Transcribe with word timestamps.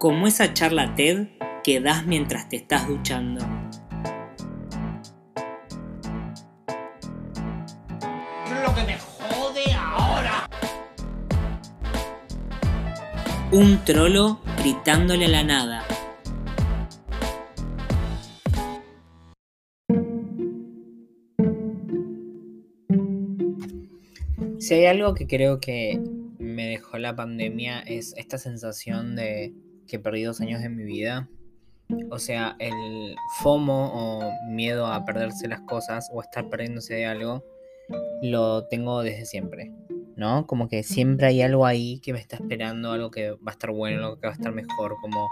como 0.00 0.26
esa 0.26 0.54
charla 0.54 0.94
TED 0.94 1.26
que 1.62 1.78
das 1.78 2.06
mientras 2.06 2.48
te 2.48 2.56
estás 2.56 2.88
duchando. 2.88 3.46
Lo 8.64 8.74
que 8.74 8.82
me 8.86 8.96
jode 8.98 9.74
ahora. 9.78 10.48
Un 13.52 13.84
trolo 13.84 14.40
gritándole 14.62 15.26
a 15.26 15.28
la 15.28 15.44
nada. 15.44 15.84
Si 24.60 24.72
hay 24.72 24.86
algo 24.86 25.12
que 25.12 25.26
creo 25.26 25.60
que 25.60 26.00
me 26.38 26.68
dejó 26.68 26.96
la 26.96 27.14
pandemia 27.14 27.80
es 27.80 28.14
esta 28.16 28.38
sensación 28.38 29.14
de 29.14 29.52
que 29.90 29.98
perdí 29.98 30.22
dos 30.22 30.40
años 30.40 30.62
de 30.62 30.68
mi 30.68 30.84
vida. 30.84 31.28
O 32.10 32.18
sea, 32.18 32.56
el 32.60 33.16
FOMO 33.40 33.90
o 33.92 34.32
miedo 34.48 34.86
a 34.86 35.04
perderse 35.04 35.48
las 35.48 35.60
cosas 35.62 36.08
o 36.12 36.22
estar 36.22 36.48
perdiéndose 36.48 36.94
de 36.94 37.06
algo, 37.06 37.44
lo 38.22 38.66
tengo 38.68 39.02
desde 39.02 39.26
siempre. 39.26 39.72
¿No? 40.16 40.46
Como 40.46 40.68
que 40.68 40.82
siempre 40.82 41.26
hay 41.26 41.42
algo 41.42 41.64
ahí 41.64 41.98
que 42.00 42.12
me 42.12 42.18
está 42.18 42.36
esperando, 42.36 42.92
algo 42.92 43.10
que 43.10 43.30
va 43.30 43.38
a 43.46 43.50
estar 43.52 43.70
bueno, 43.70 44.04
algo 44.04 44.20
que 44.20 44.26
va 44.26 44.32
a 44.32 44.36
estar 44.36 44.52
mejor, 44.52 44.94
como 45.00 45.26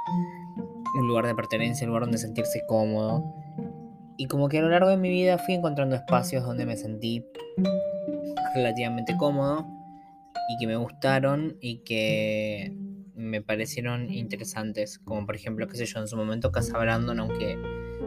un 0.95 1.06
lugar 1.06 1.27
de 1.27 1.34
pertenencia, 1.34 1.84
un 1.84 1.89
lugar 1.89 2.05
donde 2.05 2.19
sentirse 2.19 2.62
cómodo. 2.67 3.23
Y 4.17 4.27
como 4.27 4.48
que 4.48 4.59
a 4.59 4.62
lo 4.62 4.70
largo 4.70 4.89
de 4.89 4.97
mi 4.97 5.11
vida 5.11 5.37
fui 5.39 5.55
encontrando 5.55 5.95
espacios 5.95 6.43
donde 6.43 6.65
me 6.65 6.77
sentí 6.77 7.25
relativamente 8.55 9.15
cómodo 9.19 9.67
y 10.48 10.56
que 10.59 10.67
me 10.67 10.77
gustaron 10.77 11.56
y 11.61 11.84
que 11.84 12.75
me 13.19 13.43
parecieron 13.43 14.13
interesantes, 14.13 15.01
como 15.01 15.27
por 15.27 15.35
ejemplo, 15.35 15.67
qué 15.67 15.77
sé 15.77 15.87
yo, 15.87 15.99
en 15.99 16.07
su 16.07 16.17
momento 16.17 16.53
Casa 16.53 16.79
Brandon, 16.79 17.19
aunque 17.19 17.59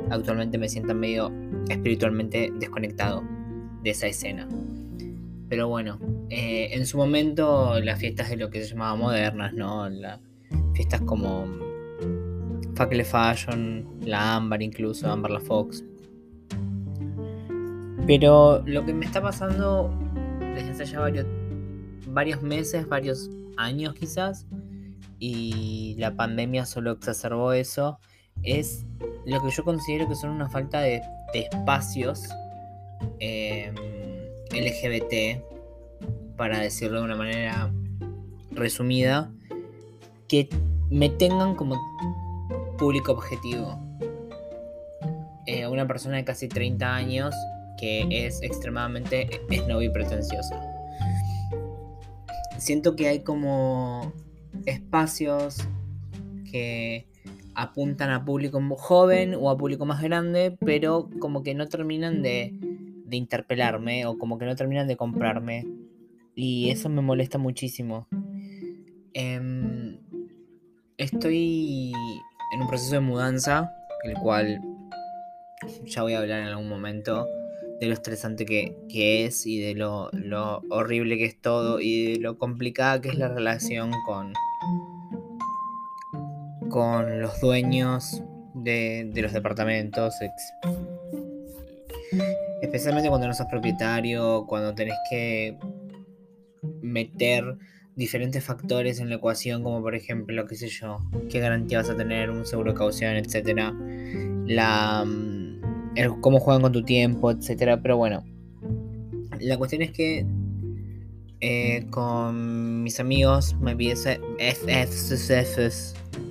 actualmente 0.09 0.57
me 0.57 0.69
sienta 0.69 0.93
medio 0.93 1.31
espiritualmente 1.69 2.51
desconectado 2.57 3.21
de 3.83 3.89
esa 3.89 4.07
escena. 4.07 4.47
Pero 5.49 5.67
bueno, 5.67 5.99
eh, 6.29 6.69
en 6.71 6.85
su 6.85 6.97
momento 6.97 7.77
las 7.81 7.99
fiestas 7.99 8.29
de 8.29 8.37
lo 8.37 8.49
que 8.49 8.63
se 8.63 8.69
llamaba 8.69 8.95
modernas, 8.95 9.53
¿no? 9.53 9.89
Las 9.89 10.21
fiestas 10.73 11.01
como 11.01 11.45
Facle 12.75 13.03
Fashion, 13.03 13.85
la 14.05 14.35
Ámbar 14.35 14.61
incluso, 14.61 15.11
Ámbar 15.11 15.31
la 15.31 15.41
Fox. 15.41 15.83
Pero 18.07 18.63
lo 18.65 18.85
que 18.85 18.93
me 18.93 19.05
está 19.05 19.21
pasando 19.21 19.93
desde 20.55 20.71
hace 20.71 20.85
ya 20.85 21.01
varios, 21.01 21.25
varios 22.07 22.41
meses, 22.41 22.87
varios 22.87 23.29
años 23.57 23.93
quizás, 23.93 24.47
y 25.23 25.93
la 25.99 26.15
pandemia 26.15 26.65
solo 26.65 26.93
exacerbó 26.93 27.53
eso, 27.53 27.99
es 28.41 28.87
lo 29.23 29.39
que 29.39 29.51
yo 29.51 29.63
considero 29.63 30.09
que 30.09 30.15
son 30.15 30.31
una 30.31 30.49
falta 30.49 30.81
de, 30.81 31.03
espacios 31.35 32.27
em, 33.19 33.75
LGBT, 34.51 35.43
para 36.35 36.59
decirlo 36.59 36.97
de 36.99 37.05
una 37.05 37.15
manera 37.15 37.71
resumida, 38.49 39.31
que 40.27 40.49
me 40.89 41.09
tengan 41.09 41.55
como 41.55 41.79
público 42.79 43.11
objetivo. 43.11 43.79
Eh, 45.45 45.67
una 45.67 45.85
persona 45.85 46.17
de 46.17 46.25
casi 46.25 46.47
30 46.47 46.95
años 46.95 47.35
que 47.77 48.07
es 48.09 48.41
extremadamente 48.41 49.29
snob 49.51 49.81
y 49.81 49.89
pretenciosa. 49.89 50.59
Siento 52.57 52.95
que 52.95 53.07
hay 53.07 53.19
como 53.19 54.13
espacios 54.65 55.67
que 56.49 57.07
apuntan 57.55 58.09
a 58.11 58.23
público 58.25 58.61
joven 58.77 59.35
o 59.35 59.49
a 59.49 59.57
público 59.57 59.85
más 59.85 60.01
grande, 60.01 60.57
pero 60.65 61.09
como 61.19 61.43
que 61.43 61.53
no 61.53 61.67
terminan 61.67 62.21
de, 62.21 62.53
interpelarme 63.11 64.05
o 64.05 64.17
como 64.17 64.37
que 64.37 64.45
no 64.45 64.55
terminan 64.55 64.87
de 64.87 64.95
comprarme. 64.95 65.67
Y 66.33 66.69
eso 66.69 66.87
me 66.87 67.01
molesta 67.01 67.37
muchísimo. 67.37 68.07
Em, 69.13 69.99
estoy 70.97 71.91
en 72.53 72.61
un 72.61 72.67
proceso 72.67 72.93
de 72.93 73.01
mudanza, 73.01 73.69
el 74.03 74.13
cual 74.13 74.61
ya 75.85 76.03
voy 76.03 76.13
a 76.13 76.19
hablar 76.19 76.39
en 76.39 76.47
algún 76.47 76.69
momento 76.69 77.27
de 77.81 77.87
lo 77.87 77.93
estresante 77.93 78.45
que, 78.45 78.75
es 79.25 79.45
y 79.47 79.59
de 79.59 79.73
lo, 79.73 80.11
horrible 80.69 81.17
que 81.17 81.25
es 81.25 81.41
todo 81.41 81.79
y 81.79 82.13
de 82.13 82.19
lo 82.19 82.37
complicada 82.37 83.01
que 83.01 83.09
es 83.09 83.15
la 83.15 83.27
relación 83.27 83.91
con, 84.05 84.33
con 86.71 87.21
los 87.21 87.39
dueños 87.41 88.23
de, 88.55 89.11
los 89.15 89.33
departamentos. 89.33 90.15
Especialmente 92.61 93.09
cuando 93.09 93.27
no 93.27 93.33
sos 93.33 93.47
propietario, 93.47 94.45
cuando 94.47 94.73
tenés 94.73 94.95
que 95.09 95.57
meter 96.81 97.57
diferentes 97.95 98.43
factores 98.43 98.99
en 98.99 99.09
la 99.09 99.15
ecuación, 99.15 99.63
como 99.63 99.81
por 99.81 99.95
ejemplo, 99.95 100.45
qué 100.47 100.55
sé 100.55 100.69
yo, 100.69 100.99
qué 101.29 101.39
garantía 101.39 101.79
vas 101.79 101.89
a 101.89 101.97
tener, 101.97 102.31
un 102.31 102.45
seguro 102.45 102.71
de 102.71 102.77
caución, 102.77 103.15
etcétera. 103.15 103.73
La 104.45 105.05
cómo 106.21 106.39
juegan 106.39 106.61
con 106.61 106.71
tu 106.71 106.83
tiempo, 106.83 107.31
etcétera. 107.31 107.81
Pero 107.81 107.97
bueno, 107.97 108.23
la 109.39 109.57
cuestión 109.57 109.81
es 109.81 109.91
que 109.91 110.25
eh, 111.41 111.87
con 111.89 112.83
mis 112.83 112.99
amigos, 112.99 113.55
me 113.59 113.75
FFs 113.75 115.09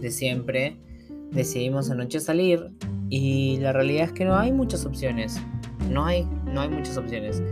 de 0.00 0.10
siempre, 0.10 0.76
decidimos 1.32 1.90
anoche 1.90 2.20
salir 2.20 2.70
y 3.08 3.56
la 3.58 3.72
realidad 3.72 4.04
es 4.04 4.12
que 4.12 4.24
no 4.24 4.36
hay 4.36 4.52
muchas 4.52 4.86
opciones. 4.86 5.40
No 5.90 6.04
hay, 6.04 6.24
no 6.44 6.60
hay 6.60 6.68
muchas 6.68 6.96
opciones. 6.96 7.42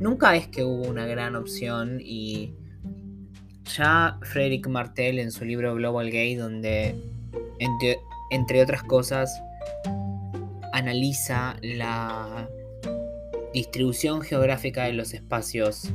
Nunca 0.00 0.34
es 0.36 0.48
que 0.48 0.64
hubo 0.64 0.88
una 0.88 1.06
gran 1.06 1.36
opción 1.36 1.98
y 2.00 2.54
ya 3.76 4.18
Frederick 4.22 4.66
Martel 4.68 5.18
en 5.18 5.30
su 5.30 5.44
libro 5.44 5.74
Global 5.74 6.10
Gay, 6.10 6.34
donde 6.34 6.96
entre 8.30 8.62
otras 8.62 8.82
cosas 8.84 9.30
analiza 10.72 11.56
la 11.60 12.48
distribución 13.52 14.22
geográfica 14.22 14.84
de 14.84 14.94
los 14.94 15.12
espacios 15.12 15.92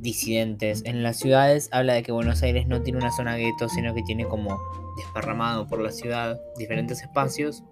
disidentes. 0.00 0.82
En 0.84 1.02
las 1.02 1.18
ciudades 1.18 1.68
habla 1.72 1.94
de 1.94 2.02
que 2.02 2.12
Buenos 2.12 2.42
Aires 2.42 2.66
no 2.66 2.82
tiene 2.82 2.98
una 2.98 3.12
zona 3.12 3.36
gueto, 3.36 3.68
sino 3.68 3.94
que 3.94 4.02
tiene 4.02 4.24
como 4.26 4.58
desparramado 4.96 5.66
por 5.66 5.80
la 5.80 5.90
ciudad 5.90 6.40
diferentes 6.56 7.02
espacios. 7.02 7.62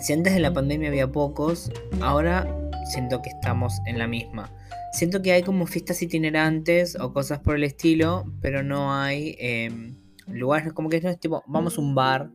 Si 0.00 0.12
antes 0.12 0.34
de 0.34 0.40
la 0.40 0.52
pandemia 0.52 0.88
había 0.88 1.10
pocos, 1.10 1.70
ahora 2.00 2.46
siento 2.86 3.22
que 3.22 3.30
estamos 3.30 3.74
en 3.86 3.98
la 3.98 4.06
misma. 4.06 4.50
Siento 4.92 5.22
que 5.22 5.32
hay 5.32 5.42
como 5.42 5.66
fiestas 5.66 6.02
itinerantes 6.02 6.98
o 6.98 7.12
cosas 7.12 7.40
por 7.40 7.56
el 7.56 7.64
estilo, 7.64 8.24
pero 8.40 8.62
no 8.62 8.94
hay 8.94 9.36
em, 9.38 9.96
lugares 10.26 10.72
como 10.72 10.88
que 10.88 11.00
no 11.00 11.08
es 11.08 11.18
tipo, 11.18 11.42
vamos 11.46 11.78
a 11.78 11.80
un 11.80 11.94
bar 11.94 12.30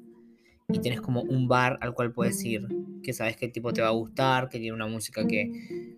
y 0.70 0.80
tienes 0.80 1.02
como 1.02 1.22
un 1.22 1.48
bar 1.48 1.78
al 1.82 1.94
cual 1.94 2.12
puedes 2.12 2.44
ir, 2.44 2.68
que 3.04 3.14
sabes 3.14 3.38
qué 3.38 3.48
tipo 3.48 3.74
te 3.74 3.82
va 3.82 3.90
a 3.90 3.92
gustar, 3.92 4.50
que 4.50 4.60
tiene 4.60 4.74
una 4.74 4.88
música 4.88 5.26
que 5.26 5.96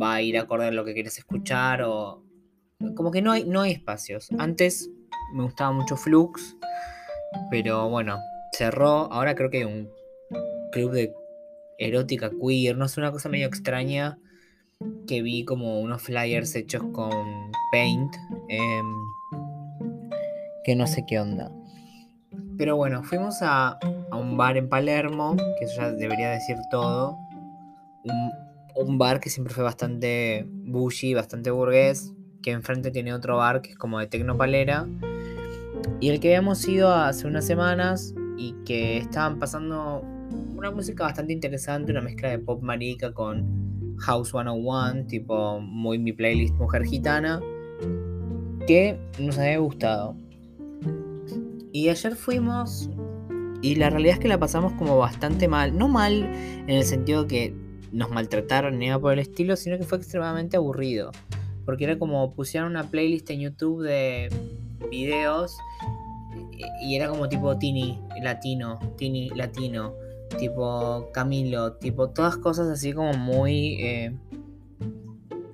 va 0.00 0.14
a 0.14 0.22
ir 0.22 0.38
a 0.38 0.42
acordar 0.42 0.72
lo 0.72 0.84
que 0.84 0.94
quieres 0.94 1.18
escuchar 1.18 1.82
o 1.82 2.22
como 2.94 3.10
que 3.10 3.22
no 3.22 3.32
hay 3.32 3.44
no 3.44 3.62
hay 3.62 3.72
espacios. 3.72 4.28
Antes 4.38 4.90
me 5.34 5.42
gustaba 5.42 5.72
mucho 5.72 5.96
Flux, 5.96 6.56
pero 7.50 7.88
bueno, 7.88 8.18
cerró. 8.52 9.12
Ahora 9.12 9.34
creo 9.34 9.50
que 9.50 9.58
hay 9.58 9.64
un 9.64 9.90
club 10.72 10.92
de 10.92 11.14
erótica 11.78 12.30
queer, 12.30 12.76
no 12.76 12.88
sé, 12.88 13.00
una 13.00 13.12
cosa 13.12 13.28
medio 13.28 13.46
extraña 13.46 14.18
que 15.06 15.22
vi 15.22 15.44
como 15.44 15.80
unos 15.80 16.02
flyers 16.02 16.54
hechos 16.54 16.82
con 16.92 17.50
paint 17.72 18.14
em, 18.48 18.94
que 20.64 20.76
no 20.76 20.86
sé 20.86 21.04
qué 21.06 21.18
onda. 21.18 21.50
Pero 22.56 22.76
bueno, 22.76 23.02
fuimos 23.04 23.38
a, 23.42 23.78
un 24.12 24.36
bar 24.36 24.56
en 24.56 24.68
Palermo, 24.68 25.36
que 25.58 25.64
eso 25.64 25.80
ya 25.80 25.92
debería 25.92 26.30
decir 26.30 26.56
todo. 26.70 27.16
Un, 28.04 28.47
bar 28.86 29.20
que 29.20 29.30
siempre 29.30 29.54
fue 29.54 29.64
bastante 29.64 30.46
bougie, 30.48 31.14
bastante 31.14 31.50
burgués. 31.50 32.14
Que 32.42 32.52
enfrente 32.52 32.90
tiene 32.90 33.12
otro 33.12 33.36
bar 33.36 33.62
que 33.62 33.70
es 33.70 33.76
como 33.76 33.98
de 33.98 34.06
Tecnopalera. 34.06 34.86
Y 36.00 36.10
el 36.10 36.20
que 36.20 36.28
habíamos 36.28 36.66
ido 36.68 36.92
hace 36.92 37.26
unas 37.26 37.46
semanas 37.46 38.14
y 38.36 38.54
que 38.64 38.98
estaban 38.98 39.38
pasando 39.38 40.02
una 40.56 40.70
música 40.70 41.04
bastante 41.04 41.32
interesante, 41.32 41.90
una 41.92 42.00
mezcla 42.00 42.30
de 42.30 42.38
pop 42.38 42.62
marica 42.62 43.12
con 43.12 43.96
House 43.98 44.30
101, 44.30 45.06
tipo 45.06 45.60
muy 45.60 45.98
mi 45.98 46.12
playlist 46.12 46.54
mujer 46.54 46.84
gitana, 46.84 47.40
que 48.66 48.98
nos 49.18 49.38
había 49.38 49.58
gustado. 49.58 50.16
Y 51.72 51.88
ayer 51.88 52.14
fuimos 52.14 52.90
y 53.60 53.74
la 53.74 53.90
realidad 53.90 54.14
es 54.14 54.20
que 54.20 54.28
la 54.28 54.38
pasamos 54.38 54.72
como 54.74 54.98
bastante 54.98 55.48
mal. 55.48 55.76
No 55.76 55.88
mal 55.88 56.22
en 56.22 56.70
el 56.70 56.84
sentido 56.84 57.26
que 57.26 57.54
nos 57.92 58.10
maltrataron 58.10 58.78
ni 58.78 58.86
nada 58.86 58.98
por 58.98 59.12
el 59.12 59.18
estilo, 59.18 59.56
sino 59.56 59.78
que 59.78 59.84
fue 59.84 59.98
extremadamente 59.98 60.56
aburrido. 60.56 61.12
Porque 61.64 61.84
era 61.84 61.98
como 61.98 62.32
pusieron 62.34 62.70
una 62.70 62.84
playlist 62.84 63.28
en 63.30 63.40
YouTube 63.40 63.82
de 63.82 64.30
videos 64.90 65.56
y 66.80 66.96
era 66.96 67.08
como 67.08 67.28
tipo 67.28 67.56
Tini 67.58 68.00
latino, 68.22 68.78
Tini 68.96 69.30
latino, 69.30 69.94
tipo 70.38 71.10
Camilo, 71.12 71.74
tipo 71.74 72.10
todas 72.10 72.36
cosas 72.36 72.68
así 72.68 72.92
como 72.92 73.12
muy... 73.14 73.82
Eh, 73.82 74.12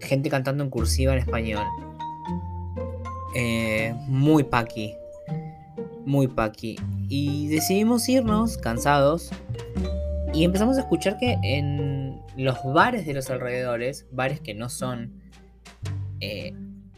gente 0.05 0.29
cantando 0.31 0.63
en 0.63 0.71
cursiva 0.71 1.13
en 1.13 1.19
español. 1.21 1.65
Eh, 3.35 3.95
muy 4.07 4.45
paqui. 4.45 4.95
Muy 6.05 6.29
paqui. 6.29 6.77
Y 7.09 7.49
decidimos 7.49 8.09
irnos 8.09 8.57
cansados. 8.59 9.31
Y 10.33 10.45
empezamos 10.45 10.77
a 10.77 10.81
escuchar 10.81 11.17
que 11.19 11.37
en 11.43 11.94
los 12.37 12.59
bares 12.65 13.07
de 13.07 13.15
los 13.15 13.31
alrededores, 13.31 14.07
bares 14.11 14.41
que 14.41 14.55
no 14.55 14.69
son 14.69 15.21
eh, 16.21 16.53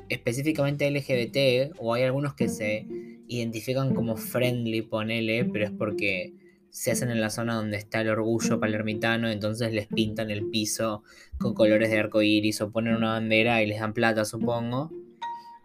específicamente 0.09 0.91
LGBT, 0.91 1.77
o 1.79 1.95
hay 1.95 2.05
algunos 2.05 2.35
que 2.35 2.49
se 2.49 2.87
identifican 3.29 3.95
como 3.95 4.17
friendly, 4.17 4.83
ponele, 4.83 5.45
pero 5.45 5.65
es 5.65 5.73
porque 5.73 6.35
se 6.71 6.91
hacen 6.91 7.11
en 7.11 7.21
la 7.21 7.31
zona 7.31 7.55
donde 7.55 7.79
está 7.79 8.03
el 8.03 8.11
orgullo 8.11 8.61
palermitano, 8.61 9.31
entonces 9.31 9.73
les 9.73 9.87
pintan 9.87 10.31
el 10.31 10.51
piso 10.51 11.03
con 11.39 11.55
colores 11.55 11.91
de 11.91 11.99
arco 11.99 12.23
iris 12.23 12.61
o 12.61 12.71
ponen 12.71 12.97
una 12.97 13.13
bandera 13.13 13.63
y 13.63 13.67
les 13.67 13.81
dan 13.81 13.95
plata, 13.95 14.25
supongo. 14.25 14.91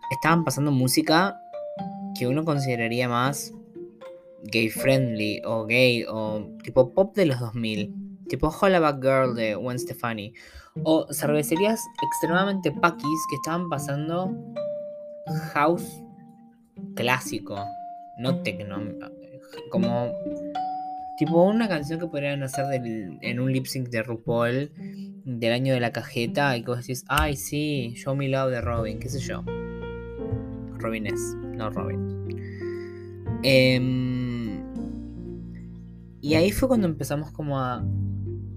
Estaban 0.10 0.44
pasando 0.44 0.72
música 0.72 1.38
que 2.18 2.28
uno 2.28 2.46
consideraría 2.46 3.10
más 3.10 3.54
gay 4.44 4.70
friendly 4.70 5.42
o 5.46 5.66
gay 5.66 6.06
o 6.08 6.50
tipo 6.64 6.94
pop 6.94 7.16
de 7.16 7.26
los 7.26 7.40
2000, 7.40 7.94
tipo 8.32 8.48
Hollaback 8.48 9.02
Girl 9.02 9.36
de 9.36 9.56
Gwen 9.56 9.78
Stefani, 9.78 10.34
o 10.84 11.06
cervecerías 11.12 11.82
extremadamente 12.02 12.72
paquis 12.72 13.20
que 13.30 13.36
estaban 13.36 13.68
pasando 13.70 14.34
house 15.54 16.02
clásico, 16.96 17.58
no 18.18 18.42
techno, 18.42 18.78
como 19.70 20.14
tipo 21.18 21.44
una 21.44 21.68
canción 21.68 22.00
que 22.00 22.08
podrían 22.08 22.42
hacer 22.42 22.66
en 23.22 23.40
un 23.42 23.52
lip 23.52 23.66
sync 23.66 23.90
de 23.90 24.02
RuPaul 24.02 24.72
del 25.26 25.52
año 25.52 25.74
de 25.74 25.82
la 25.82 25.92
cajeta 25.92 26.56
y 26.56 26.62
que 26.64 26.68
vos 26.72 26.80
decís, 26.80 27.04
ay 27.10 27.36
sí, 27.36 27.94
Show 27.98 28.16
Me 28.16 28.30
Love 28.30 28.52
de 28.52 28.62
Robin, 28.62 28.98
qué 28.98 29.10
sé 29.10 29.20
yo. 29.20 29.44
Robin 30.80 31.06
es, 31.06 31.36
no 31.58 31.70
Robin. 31.70 32.10
Em, 33.44 34.64
y 36.22 36.36
ahí 36.36 36.52
fue 36.52 36.70
cuando 36.70 36.88
empezamos 36.88 37.32
como 37.32 37.60
a, 37.60 37.84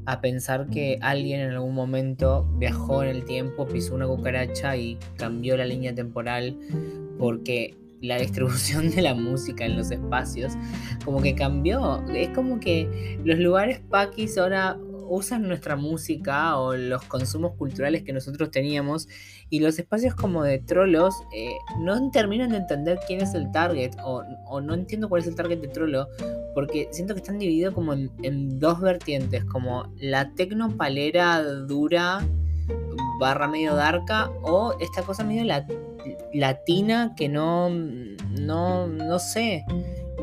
a 0.07 0.21
pensar 0.21 0.69
que 0.69 0.99
alguien 1.01 1.41
en 1.41 1.51
algún 1.53 1.75
momento 1.75 2.47
viajó 2.59 3.03
en 3.03 3.11
el 3.11 3.25
tiempo, 3.25 3.67
pisó 3.67 3.95
una 3.95 4.07
cucaracha 4.07 4.77
y 4.77 4.99
cambió 5.17 5.57
la 5.57 5.65
línea 5.65 5.95
temporal 5.95 6.59
porque 7.19 7.77
la 8.01 8.17
distribución 8.21 8.91
de 8.91 9.03
la 9.03 9.15
música 9.15 9.65
en 9.65 9.77
los 9.77 9.91
espacios 9.91 10.53
como 11.05 11.23
que 11.23 11.35
cambió. 11.35 12.05
Es 12.09 12.29
como 12.31 12.61
que 12.61 13.19
los 13.25 13.39
lugares 13.39 13.81
paquis 13.91 14.37
ahora 14.39 14.79
usan 15.09 15.47
nuestra 15.49 15.77
música 15.77 16.59
o 16.59 16.77
los 16.77 17.03
consumos 17.05 17.53
culturales 17.57 18.03
que 18.03 18.13
nosotros 18.13 18.51
teníamos 18.51 19.09
y 19.51 19.61
los 19.61 19.79
espacios 19.79 20.15
como 20.15 20.43
de 20.43 20.59
trolos 20.59 21.15
eh, 21.35 21.55
no 21.81 22.11
terminan 22.11 22.51
de 22.51 22.59
entender 22.59 22.99
quién 23.07 23.21
es 23.21 23.35
el 23.35 23.51
target 23.53 23.93
o, 24.03 24.23
no 24.61 24.75
entiendo 24.75 25.09
cuál 25.09 25.23
es 25.23 25.29
el 25.29 25.35
target 25.35 25.61
de 25.61 25.69
trolo 25.69 26.09
porque 26.55 26.89
siento 26.93 27.15
que 27.15 27.21
están 27.21 27.39
divididos 27.39 27.75
como 27.75 27.93
en, 27.93 28.59
dos 28.59 28.81
vertientes 28.81 29.45
como 29.45 29.93
la 30.01 30.31
tecnopalera 30.35 31.43
dura 31.43 32.25
barra 33.21 33.49
medio 33.49 33.75
darka 33.75 34.31
o 34.43 34.75
esta 34.81 35.03
cosa 35.03 35.25
medio 35.25 35.45
la 35.45 35.67
latina 36.33 37.15
que 37.17 37.29
no, 37.29 37.71
no, 37.71 38.87
no 38.87 39.19
sé, 39.19 39.65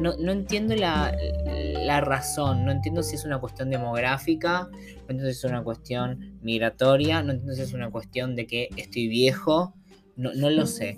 no, 0.02 0.32
entiendo 0.32 0.76
la, 0.76 2.02
razón, 2.02 2.66
no 2.66 2.72
entiendo 2.72 3.04
si 3.04 3.16
es 3.16 3.26
una 3.26 3.40
cuestión 3.40 3.70
demográfica, 3.70 4.70
no 4.72 5.02
entiendo 5.02 5.26
si 5.26 5.32
es 5.32 5.44
una 5.44 5.64
cuestión 5.64 6.40
migratoria, 6.42 7.24
no 7.24 7.32
entiendo 7.32 7.56
si 7.56 7.62
es 7.62 7.74
una 7.74 7.90
cuestión 7.90 8.36
de 8.36 8.48
que 8.48 8.70
estoy 8.78 9.08
viejo, 9.08 9.76
no, 10.16 10.34
no 10.34 10.50
lo 10.50 10.66
sé. 10.66 10.98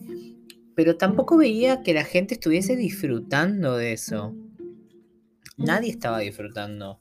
Pero 0.75 0.97
tampoco 0.97 1.37
veía 1.37 1.83
que 1.83 1.93
la 1.93 2.03
gente 2.03 2.33
estuviese 2.33 2.75
disfrutando 2.75 3.77
de 3.77 3.93
eso. 3.93 4.33
Nadie 5.57 5.91
estaba 5.91 6.19
disfrutando. 6.19 6.99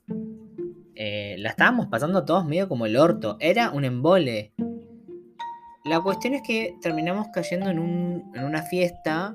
Eh, 0.95 1.37
la 1.39 1.51
estábamos 1.51 1.87
pasando 1.87 2.25
todos 2.25 2.45
medio 2.47 2.69
como 2.69 2.87
el 2.87 2.97
orto. 2.97 3.37
Era 3.41 3.71
un 3.71 3.85
embole. 3.85 4.53
La 5.85 6.01
cuestión 6.01 6.35
es 6.35 6.43
que 6.43 6.77
terminamos 6.81 7.29
cayendo 7.33 7.71
en, 7.71 7.79
una 8.35 8.63
fiesta 8.63 9.35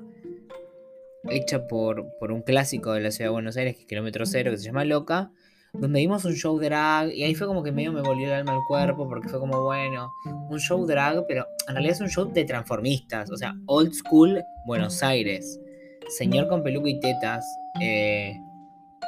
hecha 1.30 1.66
por, 1.66 2.06
un 2.20 2.42
clásico 2.42 2.92
de 2.92 3.00
la 3.00 3.10
ciudad 3.10 3.30
de 3.30 3.32
Buenos 3.32 3.56
Aires, 3.56 3.74
que 3.76 3.82
es 3.82 3.86
Kilómetro 3.86 4.26
Cero, 4.26 4.50
que 4.50 4.58
se 4.58 4.64
llama 4.64 4.84
Loca, 4.84 5.30
donde 5.72 6.00
vimos 6.00 6.24
un 6.24 6.34
show 6.34 6.58
drag 6.58 7.12
y 7.12 7.24
ahí 7.24 7.34
fue 7.34 7.46
como 7.46 7.62
que 7.62 7.72
medio 7.72 7.92
me 7.92 8.00
volvió 8.00 8.26
el 8.26 8.32
alma 8.32 8.52
al 8.52 8.60
cuerpo 8.66 9.08
porque 9.08 9.28
fue 9.28 9.38
como, 9.38 9.62
bueno, 9.64 10.10
un 10.48 10.58
show 10.58 10.84
drag, 10.86 11.24
pero 11.26 11.46
en 11.68 11.74
realidad 11.74 11.94
es 11.96 12.00
un 12.00 12.08
show 12.08 12.32
de 12.32 12.44
transformistas, 12.44 13.30
o 13.30 13.36
sea, 13.36 13.54
old 13.66 13.92
school 13.92 14.42
Buenos 14.66 15.02
Aires. 15.02 15.60
Señor 16.08 16.48
con 16.48 16.62
peluca 16.62 16.88
y 16.88 16.98
tetas, 17.00 17.44
eh, 17.82 18.40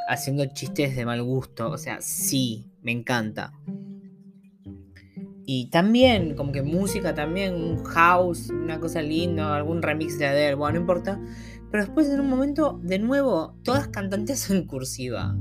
haciendo 0.08 0.44
chistes 0.46 0.94
de 0.94 1.06
mal 1.06 1.22
gusto, 1.22 1.70
o 1.70 1.78
sea, 1.78 2.02
sí, 2.02 2.70
me 2.82 2.92
encanta. 2.92 3.52
Y 5.46 5.70
también, 5.70 6.36
como 6.36 6.52
que 6.52 6.62
música 6.62 7.14
también, 7.14 7.54
un 7.54 7.84
house, 7.84 8.50
una 8.50 8.78
cosa 8.78 9.02
linda, 9.02 9.56
algún 9.56 9.82
remix 9.82 10.18
de 10.18 10.26
Adele, 10.26 10.54
bueno, 10.54 10.74
no 10.74 10.80
importa. 10.82 11.20
Pero 11.70 11.84
después 11.84 12.08
en 12.08 12.20
un 12.20 12.28
momento, 12.28 12.80
de 12.82 12.98
nuevo, 12.98 13.54
todas 13.62 13.88
cantantes 13.88 14.50
en 14.50 14.66
cursiva. 14.66 15.36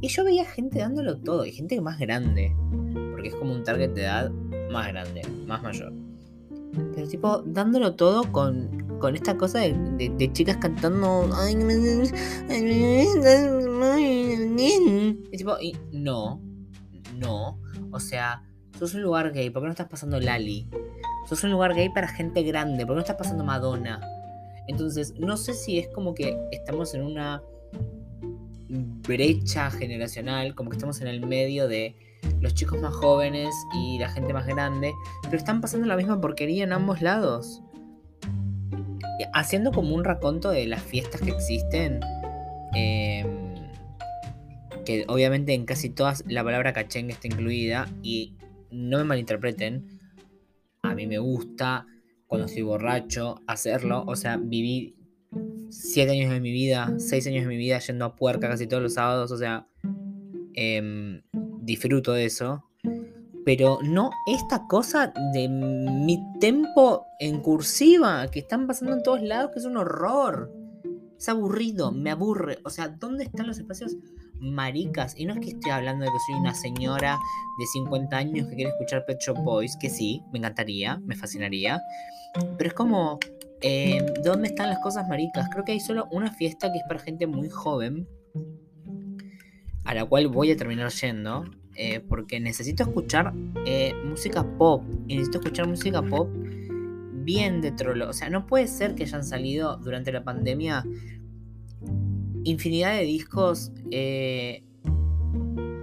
Y 0.00 0.08
yo 0.08 0.24
veía 0.24 0.44
gente 0.44 0.78
dándolo 0.78 1.18
todo, 1.18 1.44
y 1.44 1.52
gente 1.52 1.80
más 1.80 1.98
grande. 1.98 2.54
Porque 3.12 3.28
es 3.28 3.34
como 3.34 3.52
un 3.52 3.64
target 3.64 3.90
de 3.90 4.02
edad 4.02 4.30
más 4.70 4.88
grande, 4.88 5.22
más 5.46 5.62
mayor. 5.62 5.92
Pero 6.94 7.08
tipo, 7.08 7.42
dándolo 7.46 7.94
todo 7.94 8.30
con, 8.32 8.98
con 8.98 9.14
esta 9.14 9.36
cosa 9.36 9.60
de, 9.60 10.12
de, 10.16 10.32
chicas 10.32 10.58
cantando. 10.58 11.30
Y 15.32 15.36
tipo, 15.36 15.56
y 15.60 15.76
no, 15.92 16.40
no. 17.18 17.58
O 17.92 18.00
sea, 18.00 18.42
Sos 18.78 18.94
un 18.94 19.02
lugar 19.02 19.32
gay, 19.32 19.48
¿por 19.48 19.62
qué 19.62 19.66
no 19.66 19.72
estás 19.72 19.88
pasando 19.88 20.20
Lali? 20.20 20.68
Sos 21.26 21.42
un 21.44 21.50
lugar 21.50 21.74
gay 21.74 21.88
para 21.88 22.08
gente 22.08 22.42
grande, 22.42 22.84
¿por 22.84 22.94
qué 22.94 22.96
no 22.96 23.00
estás 23.00 23.16
pasando 23.16 23.42
Madonna? 23.42 24.00
Entonces, 24.68 25.14
no 25.18 25.36
sé 25.36 25.54
si 25.54 25.78
es 25.78 25.88
como 25.88 26.14
que 26.14 26.36
estamos 26.50 26.94
en 26.94 27.02
una 27.02 27.42
brecha 28.68 29.70
generacional, 29.70 30.54
como 30.54 30.70
que 30.70 30.76
estamos 30.76 31.00
en 31.00 31.08
el 31.08 31.24
medio 31.24 31.68
de 31.68 31.94
los 32.40 32.54
chicos 32.54 32.80
más 32.80 32.94
jóvenes 32.94 33.54
y 33.74 33.98
la 33.98 34.08
gente 34.08 34.32
más 34.32 34.46
grande, 34.46 34.92
pero 35.22 35.36
están 35.36 35.60
pasando 35.60 35.86
la 35.86 35.96
misma 35.96 36.20
porquería 36.20 36.64
en 36.64 36.72
ambos 36.72 37.02
lados. 37.02 37.62
Haciendo 39.32 39.72
como 39.72 39.94
un 39.94 40.04
raconto 40.04 40.50
de 40.50 40.66
las 40.66 40.82
fiestas 40.82 41.20
que 41.20 41.30
existen, 41.30 42.00
em, 42.74 43.26
que 44.84 45.04
obviamente 45.08 45.54
en 45.54 45.64
casi 45.64 45.90
todas 45.90 46.24
la 46.26 46.44
palabra 46.44 46.72
cachengue 46.72 47.12
está 47.12 47.28
incluida, 47.28 47.88
y 48.02 48.36
no 48.70 48.98
me 48.98 49.04
malinterpreten, 49.04 50.00
a 50.82 50.94
mí 50.94 51.06
me 51.06 51.18
gusta 51.18 51.86
cuando 52.26 52.46
estoy 52.46 52.62
borracho 52.62 53.42
hacerlo, 53.46 54.04
o 54.06 54.16
sea, 54.16 54.36
viví 54.36 54.96
7 55.70 56.10
años 56.10 56.32
de 56.32 56.40
mi 56.40 56.52
vida, 56.52 56.94
6 56.98 57.26
años 57.26 57.42
de 57.44 57.48
mi 57.48 57.56
vida 57.56 57.78
yendo 57.78 58.04
a 58.04 58.16
puerca 58.16 58.48
casi 58.48 58.66
todos 58.66 58.82
los 58.82 58.94
sábados, 58.94 59.30
o 59.30 59.36
sea, 59.36 59.68
em, 60.54 61.22
disfruto 61.60 62.12
de 62.12 62.24
eso. 62.24 62.64
Pero 63.44 63.78
no 63.82 64.10
esta 64.26 64.66
cosa 64.66 65.12
de 65.32 65.48
mi 65.48 66.18
tempo 66.40 67.06
en 67.20 67.40
cursiva 67.40 68.28
que 68.28 68.40
están 68.40 68.66
pasando 68.66 68.94
en 68.94 69.02
todos 69.02 69.22
lados, 69.22 69.52
que 69.52 69.60
es 69.60 69.64
un 69.64 69.76
horror. 69.76 70.52
Es 71.16 71.28
aburrido, 71.28 71.92
me 71.92 72.10
aburre. 72.10 72.58
O 72.64 72.70
sea, 72.70 72.88
¿dónde 72.88 73.24
están 73.24 73.46
los 73.46 73.58
espacios 73.58 73.96
maricas. 74.40 75.14
Y 75.16 75.24
no 75.24 75.34
es 75.34 75.40
que 75.40 75.50
esté 75.50 75.70
hablando 75.70 76.04
de 76.04 76.10
que 76.10 76.18
soy 76.26 76.34
una 76.40 76.54
señora 76.54 77.18
de 77.58 77.66
50 77.66 78.16
años 78.16 78.48
que 78.48 78.54
quiere 78.54 78.70
escuchar 78.70 79.04
Pet 79.06 79.18
Shop 79.20 79.36
Boys, 79.38 79.76
que 79.76 79.90
sí, 79.90 80.22
me 80.32 80.38
encantaría, 80.38 80.98
me 80.98 81.16
fascinaría. 81.16 81.80
Pero 82.56 82.68
es 82.68 82.74
como, 82.74 83.18
eh, 83.62 84.04
¿dónde 84.22 84.48
están 84.48 84.68
las 84.68 84.78
cosas 84.80 85.08
maricas? 85.08 85.48
Creo 85.50 85.64
que 85.64 85.72
hay 85.72 85.80
solo 85.80 86.08
una 86.10 86.32
fiesta 86.32 86.70
que 86.72 86.78
es 86.78 86.84
para 86.88 87.00
gente 87.00 87.26
muy 87.26 87.48
joven, 87.48 88.08
a 89.84 89.94
la 89.94 90.04
cual 90.04 90.28
voy 90.28 90.50
a 90.50 90.56
terminar 90.56 90.90
yendo. 90.90 91.44
Eh, 91.78 92.00
porque 92.00 92.40
necesito 92.40 92.84
escuchar 92.84 93.34
eh, 93.66 93.92
música 94.04 94.42
pop. 94.56 94.82
Y 95.08 95.16
necesito 95.16 95.38
escuchar 95.38 95.68
música 95.68 96.02
pop 96.02 96.28
bien 97.26 97.60
de 97.60 97.72
trolo. 97.72 98.08
O 98.08 98.12
sea, 98.12 98.30
no 98.30 98.46
puede 98.46 98.66
ser 98.66 98.94
que 98.94 99.02
hayan 99.02 99.24
salido 99.24 99.76
durante 99.76 100.12
la 100.12 100.24
pandemia 100.24 100.84
infinidad 102.46 102.94
de 102.94 103.02
discos 103.02 103.72
eh, 103.90 104.62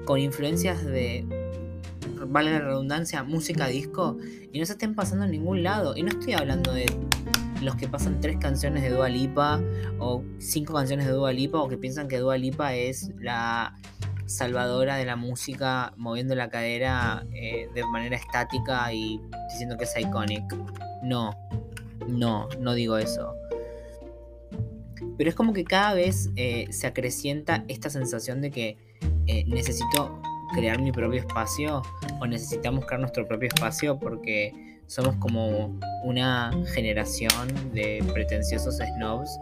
con 0.05 0.19
influencias 0.19 0.83
de, 0.85 1.25
vale 2.27 2.51
la 2.51 2.59
redundancia, 2.59 3.23
música 3.23 3.67
disco 3.67 4.17
y 4.51 4.59
no 4.59 4.65
se 4.65 4.73
estén 4.73 4.95
pasando 4.95 5.25
en 5.25 5.31
ningún 5.31 5.63
lado. 5.63 5.95
Y 5.95 6.03
no 6.03 6.09
estoy 6.09 6.33
hablando 6.33 6.73
de 6.73 6.85
los 7.61 7.75
que 7.75 7.87
pasan 7.87 8.19
tres 8.19 8.37
canciones 8.37 8.83
de 8.83 8.89
Dua 8.89 9.09
Lipa 9.09 9.61
o 9.99 10.23
cinco 10.39 10.73
canciones 10.73 11.05
de 11.05 11.13
Dua 11.13 11.33
Lipa 11.33 11.59
o 11.59 11.67
que 11.67 11.77
piensan 11.77 12.07
que 12.07 12.17
Dua 12.17 12.37
Lipa 12.37 12.73
es 12.73 13.11
la 13.19 13.75
salvadora 14.25 14.95
de 14.95 15.05
la 15.05 15.17
música 15.17 15.93
moviendo 15.97 16.33
la 16.33 16.49
cadera 16.49 17.25
eh, 17.33 17.67
de 17.73 17.85
manera 17.85 18.15
estática 18.15 18.91
y 18.93 19.19
diciendo 19.51 19.77
que 19.77 19.83
es 19.83 19.93
iconic. 19.99 20.43
No, 21.03 21.31
no, 22.07 22.47
no 22.59 22.73
digo 22.73 22.97
eso. 22.97 23.35
Pero 25.17 25.29
es 25.29 25.35
como 25.35 25.53
que 25.53 25.63
cada 25.63 25.93
vez 25.93 26.29
eh, 26.35 26.67
se 26.71 26.87
acrecienta 26.87 27.63
esta 27.67 27.89
sensación 27.89 28.41
de 28.41 28.51
que 28.51 28.77
eh, 29.27 29.43
necesito 29.47 30.21
crear 30.53 30.81
mi 30.81 30.91
propio 30.91 31.19
espacio 31.19 31.81
o 32.19 32.25
necesitamos 32.25 32.85
crear 32.85 33.01
nuestro 33.01 33.27
propio 33.27 33.47
espacio 33.47 33.97
porque 33.99 34.53
somos 34.87 35.15
como 35.15 35.79
una 36.03 36.51
generación 36.73 37.47
de 37.73 38.03
pretenciosos 38.13 38.77
snobs 38.77 39.39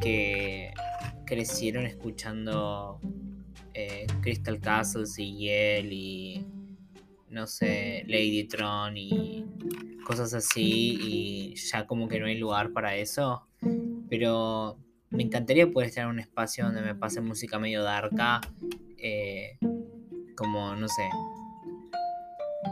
que 0.00 0.72
crecieron 1.24 1.86
escuchando 1.86 3.00
eh, 3.74 4.06
Crystal 4.20 4.60
Castles 4.60 5.18
y 5.18 5.36
Yell 5.36 5.92
y 5.92 6.46
no 7.30 7.46
sé, 7.46 8.04
Lady 8.06 8.44
Tron 8.44 8.96
y 8.96 9.46
cosas 10.04 10.34
así 10.34 10.98
y 11.00 11.54
ya 11.54 11.86
como 11.86 12.08
que 12.08 12.20
no 12.20 12.26
hay 12.26 12.36
lugar 12.36 12.72
para 12.72 12.96
eso. 12.96 13.46
Pero 14.10 14.76
me 15.12 15.22
encantaría 15.22 15.70
poder 15.70 15.88
estar 15.88 16.04
en 16.04 16.10
un 16.10 16.18
espacio 16.18 16.64
donde 16.64 16.80
me 16.80 16.94
pase 16.94 17.20
música 17.20 17.58
medio 17.58 17.82
darka, 17.82 18.40
eh, 18.98 19.58
como, 20.36 20.74
no 20.74 20.88
sé, 20.88 21.08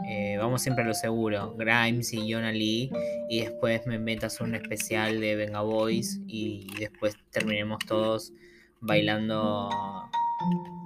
eh, 0.07 0.37
vamos 0.37 0.61
siempre 0.61 0.83
a 0.83 0.87
lo 0.87 0.93
seguro, 0.93 1.55
Grimes 1.55 2.11
y 2.13 2.27
Yona 2.27 2.51
Lee, 2.51 2.91
y 3.29 3.41
después 3.41 3.85
me 3.85 3.99
metas 3.99 4.41
un 4.41 4.55
especial 4.55 5.21
de 5.21 5.35
Venga 5.35 5.61
Boys 5.61 6.19
y 6.27 6.67
después 6.79 7.15
terminemos 7.29 7.79
todos 7.87 8.33
bailando 8.79 9.69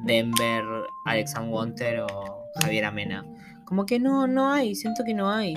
Denver, 0.04 0.64
Alexander 1.06 1.54
Wanter 1.54 2.00
o 2.02 2.44
Javier 2.62 2.86
Amena. 2.86 3.26
Como 3.64 3.86
que 3.86 4.00
no, 4.00 4.28
no 4.28 4.52
hay, 4.52 4.76
siento 4.76 5.04
que 5.06 5.14
no 5.14 5.32
hay. 5.32 5.56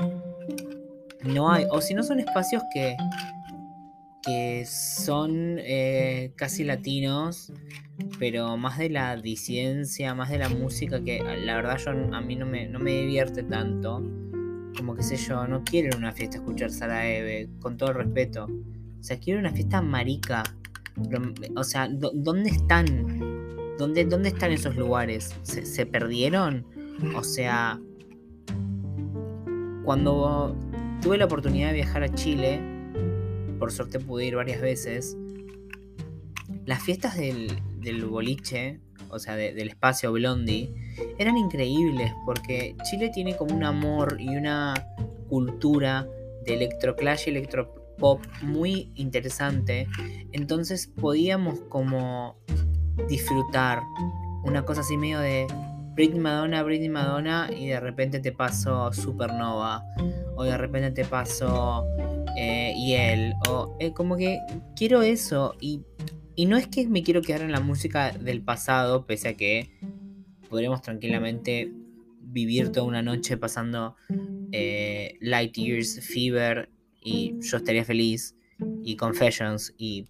No 1.24 1.50
hay, 1.50 1.66
o 1.70 1.80
si 1.80 1.94
no 1.94 2.04
son 2.04 2.20
espacios 2.20 2.62
que 2.72 2.96
que 4.28 4.66
son 4.66 5.56
eh, 5.58 6.32
casi 6.36 6.62
latinos, 6.62 7.50
pero 8.18 8.58
más 8.58 8.76
de 8.76 8.90
la 8.90 9.16
disidencia, 9.16 10.14
más 10.14 10.28
de 10.28 10.36
la 10.36 10.50
música, 10.50 11.02
que 11.02 11.22
la 11.22 11.56
verdad 11.56 11.78
a 12.12 12.20
mí 12.20 12.36
no 12.36 12.44
me, 12.44 12.68
no 12.68 12.78
me 12.78 12.92
divierte 12.92 13.42
tanto. 13.42 14.02
Como 14.76 14.94
que 14.94 15.02
sé 15.02 15.16
yo, 15.16 15.46
no 15.46 15.64
quiero 15.64 15.96
en 15.96 15.98
una 16.02 16.12
fiesta 16.12 16.36
escuchar 16.36 16.70
Eve, 17.06 17.48
con 17.60 17.78
todo 17.78 17.94
respeto. 17.94 18.44
O 18.44 19.02
sea, 19.02 19.18
quiero 19.18 19.40
una 19.40 19.50
fiesta 19.50 19.80
marica. 19.80 20.42
O 21.56 21.64
sea, 21.64 21.88
¿dónde 21.88 22.50
están? 22.50 23.76
¿Dónde, 23.78 24.04
¿Dónde 24.04 24.28
están 24.28 24.52
esos 24.52 24.76
lugares? 24.76 25.34
¿Se, 25.42 25.64
¿Se 25.64 25.86
perdieron? 25.86 26.66
O 27.16 27.24
sea, 27.24 27.80
cuando 29.84 30.54
tuve 31.00 31.16
la 31.16 31.24
oportunidad 31.24 31.68
de 31.68 31.74
viajar 31.76 32.02
a 32.02 32.12
Chile, 32.12 32.77
por 33.58 33.72
suerte 33.72 33.98
pude 33.98 34.26
ir 34.26 34.36
varias 34.36 34.60
veces. 34.60 35.16
Las 36.64 36.82
fiestas 36.82 37.16
del, 37.16 37.60
boliche, 38.08 38.80
o 39.10 39.18
sea, 39.18 39.36
del 39.36 39.68
espacio 39.68 40.12
Blondie, 40.12 40.74
eran 41.18 41.36
increíbles 41.36 42.12
porque 42.24 42.76
Chile 42.84 43.10
tiene 43.12 43.36
como 43.36 43.54
un 43.54 43.64
amor 43.64 44.16
y 44.18 44.36
una 44.36 44.74
cultura 45.28 46.06
de 46.44 46.54
electroclash 46.54 47.26
y 47.26 47.30
electropop 47.30 48.20
muy 48.42 48.92
interesante. 48.94 49.86
Entonces 50.32 50.86
podíamos 50.86 51.60
como 51.68 52.36
disfrutar 53.08 53.82
una 54.44 54.64
cosa 54.64 54.80
así 54.80 54.96
medio 54.96 55.20
de 55.20 55.46
Britney 55.94 56.20
Madonna, 56.20 56.62
Britney 56.62 56.88
Madonna 56.88 57.48
y 57.50 57.68
de 57.68 57.80
repente 57.80 58.20
te 58.20 58.32
paso 58.32 58.92
Supernova 58.92 59.84
o 60.36 60.44
de 60.44 60.56
repente 60.56 60.92
te 60.92 61.04
paso 61.04 61.84
eh, 62.40 62.72
y 62.76 62.92
él, 62.94 63.34
o 63.48 63.76
eh, 63.80 63.92
como 63.92 64.16
que 64.16 64.38
quiero 64.76 65.02
eso, 65.02 65.56
y, 65.60 65.82
y 66.36 66.46
no 66.46 66.56
es 66.56 66.68
que 66.68 66.86
me 66.86 67.02
quiero 67.02 67.20
quedar 67.20 67.40
en 67.40 67.50
la 67.50 67.58
música 67.58 68.12
del 68.12 68.42
pasado, 68.42 69.06
pese 69.06 69.30
a 69.30 69.36
que 69.36 69.72
podríamos 70.48 70.80
tranquilamente 70.80 71.72
vivir 72.20 72.70
toda 72.70 72.86
una 72.86 73.02
noche 73.02 73.36
pasando 73.38 73.96
eh, 74.52 75.16
Light 75.20 75.56
Years, 75.56 75.98
Fever, 76.00 76.70
y 77.02 77.34
yo 77.40 77.56
estaría 77.56 77.84
feliz, 77.84 78.36
y 78.84 78.94
Confessions, 78.94 79.74
y 79.76 80.06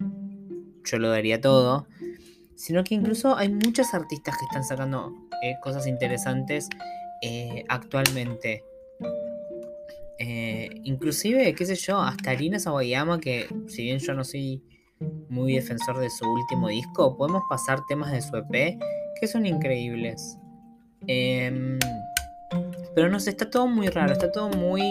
yo 0.83 0.99
lo 0.99 1.09
daría 1.09 1.41
todo, 1.41 1.87
sino 2.53 2.83
que 2.83 2.93
incluso 2.93 3.35
hay 3.37 3.49
muchas 3.49 3.95
artistas 3.95 4.37
que 4.37 4.45
están 4.45 4.63
sacando 4.63 5.15
cosas 5.63 5.87
interesantes 5.87 6.69
actualmente. 7.69 8.61
Eh, 10.19 10.69
inclusive, 10.83 11.53
qué 11.55 11.65
sé 11.65 11.75
yo, 11.75 11.99
hasta 11.99 12.31
Arina 12.31 12.59
Sawayama, 12.59 13.19
que 13.19 13.47
si 13.67 13.83
bien 13.83 13.99
yo 13.99 14.13
no 14.13 14.23
soy 14.23 14.61
muy 15.29 15.53
defensor 15.53 15.97
de 15.99 16.09
su 16.09 16.29
último 16.29 16.67
disco, 16.67 17.15
podemos 17.15 17.43
pasar 17.49 17.79
temas 17.87 18.11
de 18.11 18.21
su 18.21 18.35
EP 18.35 18.77
que 19.19 19.27
son 19.27 19.45
increíbles. 19.45 20.37
Em, 21.07 21.79
pero 22.95 23.09
no 23.09 23.19
sé, 23.19 23.29
está 23.29 23.49
todo 23.49 23.67
muy 23.67 23.87
raro, 23.87 24.13
está 24.13 24.31
todo 24.31 24.49
muy... 24.49 24.81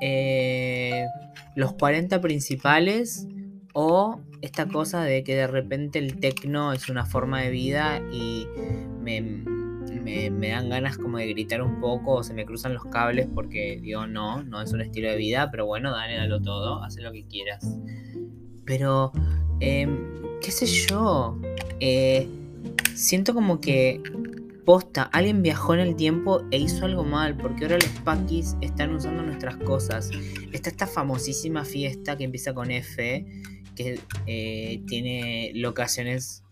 Eh, 0.00 1.06
los 1.54 1.74
40 1.74 2.20
principales 2.20 3.26
o 3.74 4.20
esta 4.40 4.66
cosa 4.66 5.02
de 5.04 5.22
que 5.22 5.36
de 5.36 5.46
repente 5.46 5.98
el 5.98 6.18
techno 6.18 6.72
es 6.72 6.88
una 6.88 7.06
forma 7.06 7.42
de 7.42 7.50
vida 7.50 8.00
y 8.12 8.46
me, 9.00 9.44
me, 10.00 10.48
dan 10.48 10.68
ganas 10.68 10.98
como 10.98 11.18
de 11.18 11.28
gritar 11.28 11.62
un 11.62 11.80
poco 11.80 12.14
o 12.14 12.22
se 12.22 12.34
me 12.34 12.44
cruzan 12.44 12.74
los 12.74 12.84
cables 12.86 13.28
porque 13.34 13.78
digo, 13.82 14.06
no, 14.06 14.42
no 14.42 14.60
es 14.60 14.72
un 14.72 14.80
estilo 14.80 15.08
de 15.08 15.16
vida, 15.16 15.50
pero 15.50 15.66
bueno, 15.66 15.92
dale, 15.92 16.16
dalo 16.16 16.40
todo, 16.40 16.82
haz 16.82 16.96
lo 16.96 17.12
que 17.12 17.26
quieras. 17.26 17.78
Pero, 18.64 19.12
em, 19.60 20.38
qué 20.40 20.50
sé 20.50 20.66
yo, 20.66 21.38
eh, 21.80 22.28
siento 22.94 23.34
como 23.34 23.60
que 23.60 24.00
posta, 24.64 25.02
alguien 25.02 25.42
viajó 25.42 25.74
en 25.74 25.80
el 25.80 25.96
tiempo 25.96 26.42
e 26.50 26.58
hizo 26.58 26.84
algo 26.84 27.04
mal, 27.04 27.36
porque 27.36 27.64
ahora 27.64 27.76
los 27.76 28.00
paquis 28.04 28.56
están 28.60 28.94
usando 28.94 29.22
nuestras 29.22 29.56
cosas. 29.58 30.10
Está 30.52 30.70
esta 30.70 30.86
famosísima 30.86 31.64
fiesta 31.64 32.16
que 32.16 32.24
empieza 32.24 32.54
con 32.54 32.70
F, 32.70 33.26
que 33.74 34.00
eh, 34.26 34.82
tiene 34.86 35.52
locaciones 35.54 36.44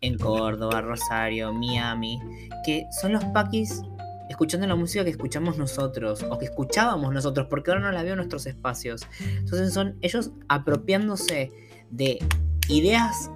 en 0.00 0.18
Córdoba, 0.18 0.80
Rosario, 0.80 1.52
Miami, 1.52 2.20
que 2.64 2.86
son 3.00 3.12
los 3.12 3.24
paquis 3.26 3.82
escuchando 4.28 4.66
la 4.66 4.76
música 4.76 5.04
que 5.04 5.10
escuchamos 5.10 5.56
nosotros 5.56 6.24
o 6.28 6.38
que 6.38 6.44
escuchábamos 6.46 7.12
nosotros, 7.12 7.46
porque 7.48 7.70
ahora 7.70 7.82
no 7.82 7.92
la 7.92 8.02
veo 8.02 8.12
en 8.12 8.18
nuestros 8.18 8.46
espacios. 8.46 9.06
Entonces 9.38 9.72
son 9.72 9.96
ellos 10.02 10.30
apropiándose 10.48 11.50
de 11.90 12.18
ideas 12.68 13.30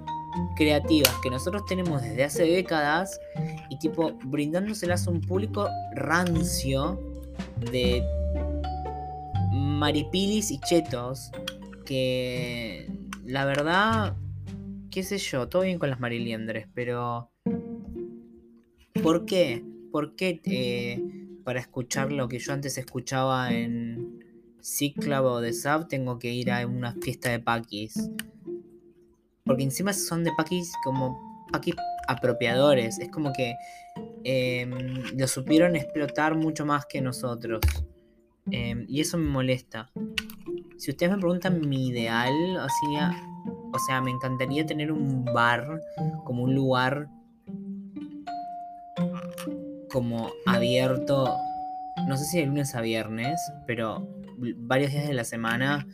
creativas 0.55 1.13
que 1.21 1.29
nosotros 1.29 1.65
tenemos 1.65 2.01
desde 2.01 2.23
hace 2.23 2.43
décadas 2.43 3.19
y 3.69 3.77
tipo 3.79 4.13
brindándoselas 4.25 5.07
a 5.07 5.11
un 5.11 5.21
público 5.21 5.67
rancio 5.95 6.99
de 7.71 8.03
maripilis 9.51 10.51
y 10.51 10.59
chetos 10.59 11.31
que 11.85 12.89
la 13.25 13.45
verdad 13.45 14.15
qué 14.93 15.01
sé 15.01 15.17
yo, 15.17 15.49
todo 15.49 15.63
bien 15.63 15.79
con 15.79 15.89
las 15.89 15.99
mariliendres, 15.99 16.67
pero 16.75 17.31
¿por 19.01 19.25
qué? 19.25 19.65
¿Por 19.91 20.15
qué 20.15 20.39
eh, 20.45 21.01
para 21.43 21.59
escuchar 21.59 22.11
lo 22.11 22.27
que 22.27 22.37
yo 22.37 22.53
antes 22.53 22.77
escuchaba 22.77 23.51
en 23.51 24.23
Ciclab 24.61 25.25
o 25.25 25.41
de 25.41 25.51
Sab 25.51 25.87
tengo 25.87 26.19
que 26.19 26.31
ir 26.31 26.51
a 26.51 26.67
una 26.67 26.93
fiesta 27.01 27.31
de 27.31 27.39
paquis? 27.39 28.11
Porque 29.43 29.63
encima 29.63 29.93
son 29.93 30.23
de 30.23 30.31
paquis 30.37 30.71
como 30.83 31.47
paquis 31.51 31.73
apropiadores, 32.07 32.99
es 32.99 33.09
como 33.09 33.33
que 33.33 33.55
em, 34.23 35.17
lo 35.17 35.27
supieron 35.27 35.75
explotar 35.75 36.35
mucho 36.35 36.67
más 36.67 36.85
que 36.85 37.01
nosotros. 37.01 37.61
Em, 38.51 38.85
y 38.87 39.01
eso 39.01 39.17
me 39.17 39.27
molesta. 39.27 39.91
Si 40.77 40.91
ustedes 40.91 41.11
me 41.11 41.17
preguntan 41.17 41.67
mi 41.67 41.87
ideal, 41.87 42.57
así 42.57 42.95
o 43.73 43.79
sea, 43.79 44.01
me 44.01 44.11
encantaría 44.11 44.65
tener 44.65 44.91
un 44.91 45.25
bar, 45.25 45.81
como 46.23 46.43
un 46.43 46.53
lugar 46.53 47.09
como 49.91 50.31
abierto, 50.45 51.35
no 52.07 52.17
sé 52.17 52.25
si 52.25 52.39
de 52.39 52.45
lunes 52.45 52.73
a 52.75 52.81
viernes, 52.81 53.39
pero 53.67 54.07
varios 54.57 54.91
días 54.91 55.07
de 55.07 55.13
la 55.13 55.23
semana 55.23 55.87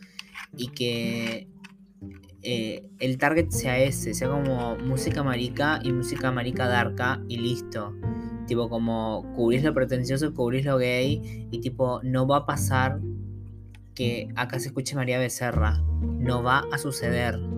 y 0.55 0.69
que 0.69 1.47
eh, 2.41 2.83
el 2.99 3.17
target 3.17 3.49
sea 3.49 3.77
ese, 3.79 4.13
sea 4.13 4.29
como 4.29 4.77
música 4.77 5.23
marica 5.23 5.79
y 5.83 5.91
música 5.91 6.31
marica 6.31 6.67
darka 6.67 7.21
y 7.27 7.37
listo. 7.37 7.93
Tipo 8.47 8.69
como 8.69 9.31
cubrís 9.35 9.63
lo 9.63 9.73
pretencioso, 9.73 10.33
cubrís 10.33 10.65
lo 10.65 10.77
gay 10.77 11.47
y 11.51 11.59
tipo 11.59 12.01
no 12.03 12.25
va 12.27 12.37
a 12.37 12.45
pasar 12.45 12.99
que 13.93 14.29
acá 14.35 14.59
se 14.59 14.67
escuche 14.67 14.95
María 14.95 15.19
Becerra. 15.19 15.83
No 16.01 16.41
va 16.41 16.63
a 16.71 16.77
suceder. 16.77 17.48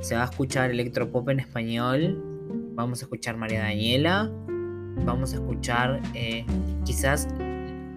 Se 0.00 0.14
va 0.14 0.22
a 0.22 0.24
escuchar 0.26 0.70
electropop 0.70 1.28
en 1.30 1.40
español. 1.40 2.22
Vamos 2.74 3.00
a 3.00 3.04
escuchar 3.04 3.36
María 3.36 3.60
Daniela. 3.60 4.30
Vamos 5.04 5.32
a 5.32 5.36
escuchar 5.36 6.00
eh, 6.14 6.44
quizás 6.84 7.28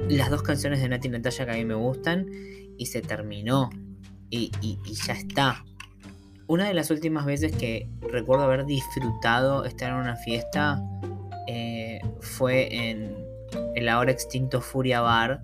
las 0.07 0.29
dos 0.29 0.41
canciones 0.41 0.81
de 0.81 0.89
Nati 0.89 1.07
y 1.07 1.11
Natalia 1.11 1.45
que 1.45 1.51
a 1.51 1.55
mí 1.55 1.65
me 1.65 1.75
gustan. 1.75 2.27
Y 2.77 2.85
se 2.87 3.01
terminó. 3.01 3.69
Y, 4.29 4.51
ya 5.05 5.13
está. 5.13 5.63
Una 6.47 6.67
de 6.67 6.73
las 6.73 6.89
últimas 6.89 7.25
veces 7.25 7.51
que 7.55 7.89
recuerdo 8.01 8.45
haber 8.45 8.65
disfrutado 8.65 9.65
estar 9.65 9.91
en 9.91 9.97
una 9.97 10.15
fiesta 10.15 10.81
eh, 11.47 11.99
fue 12.21 12.89
en 12.89 13.15
el 13.75 13.89
ahora 13.89 14.11
extinto 14.11 14.61
Furia 14.61 15.01
Bar, 15.01 15.43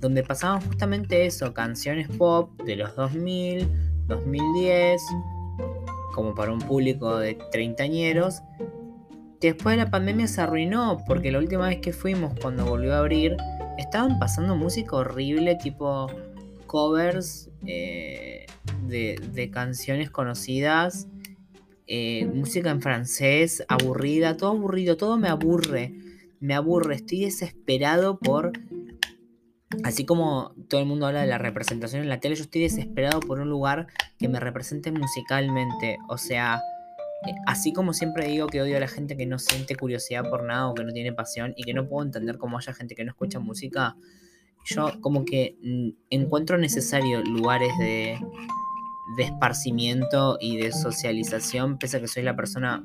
donde 0.00 0.22
pasaban 0.22 0.60
justamente 0.62 1.26
eso, 1.26 1.52
canciones 1.52 2.08
pop 2.08 2.50
de 2.62 2.76
los 2.76 2.94
2000, 2.96 3.68
2010, 4.06 5.02
como 6.16 6.34
para 6.34 6.50
un 6.50 6.60
público 6.60 7.18
de 7.18 7.34
treintañeros, 7.52 8.40
después 9.38 9.76
de 9.76 9.84
la 9.84 9.90
pandemia 9.90 10.26
se 10.26 10.40
arruinó, 10.40 11.04
porque 11.06 11.30
la 11.30 11.38
última 11.38 11.68
vez 11.68 11.80
que 11.80 11.92
fuimos, 11.92 12.32
cuando 12.40 12.64
volvió 12.64 12.94
a 12.94 13.00
abrir, 13.00 13.36
estaban 13.76 14.18
pasando 14.18 14.56
música 14.56 14.96
horrible, 14.96 15.56
tipo 15.56 16.10
covers 16.66 17.50
eh, 17.66 18.46
de, 18.88 19.50
canciones 19.52 20.10
conocidas, 20.10 21.06
eh, 21.86 22.24
música 22.24 22.70
en 22.70 22.80
francés, 22.80 23.62
aburrida, 23.68 24.38
todo 24.38 24.52
aburrido, 24.52 24.96
todo 24.96 25.18
me 25.18 25.28
aburre, 25.28 25.92
me 26.40 26.54
aburre, 26.54 26.94
estoy 26.94 27.26
desesperado 27.26 28.18
por 28.18 28.52
Así 29.82 30.04
como 30.06 30.54
todo 30.68 30.80
el 30.80 30.86
mundo 30.86 31.06
habla 31.06 31.22
de 31.22 31.26
la 31.26 31.38
representación 31.38 32.02
en 32.02 32.08
la 32.08 32.20
tele, 32.20 32.36
yo 32.36 32.44
estoy 32.44 32.62
desesperado 32.62 33.20
por 33.20 33.40
un 33.40 33.48
lugar 33.48 33.88
que 34.18 34.28
me 34.28 34.38
represente 34.38 34.92
musicalmente. 34.92 35.98
O 36.08 36.18
sea, 36.18 36.62
eh, 37.26 37.34
así 37.46 37.72
como 37.72 37.92
siempre 37.92 38.28
digo 38.28 38.46
que 38.46 38.62
odio 38.62 38.76
a 38.76 38.80
la 38.80 38.88
gente 38.88 39.16
que 39.16 39.26
no 39.26 39.38
siente 39.38 39.74
curiosidad 39.74 40.28
por 40.30 40.44
nada 40.44 40.68
o 40.68 40.74
que 40.74 40.84
no 40.84 40.92
tiene 40.92 41.12
pasión 41.12 41.52
y 41.56 41.64
que 41.64 41.74
no 41.74 41.88
puedo 41.88 42.06
entender 42.06 42.38
cómo 42.38 42.58
haya 42.58 42.72
gente 42.74 42.94
que 42.94 43.04
no 43.04 43.10
escucha 43.10 43.40
música, 43.40 43.96
yo 44.66 45.00
como 45.00 45.24
que 45.24 45.56
mm, 45.62 45.88
encuentro 46.10 46.58
necesario 46.58 47.22
lugares 47.22 47.76
de, 47.78 48.18
de 49.16 49.22
esparcimiento 49.22 50.38
y 50.40 50.58
de 50.58 50.72
socialización, 50.72 51.78
pese 51.78 51.96
a 51.96 52.00
que 52.00 52.08
soy 52.08 52.22
la 52.22 52.36
persona, 52.36 52.84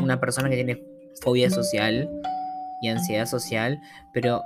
una 0.00 0.20
persona 0.20 0.48
que 0.48 0.56
tiene 0.56 0.84
fobia 1.20 1.50
social 1.50 2.08
y 2.80 2.88
ansiedad 2.88 3.26
social, 3.26 3.80
pero 4.12 4.42